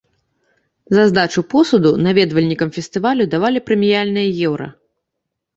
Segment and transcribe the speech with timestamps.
[0.97, 4.67] За здачу посуду наведвальнікам фестывалю давалі прэміяльныя еўра.